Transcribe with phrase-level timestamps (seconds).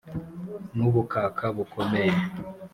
[0.75, 2.15] n'ubukaka bukomeye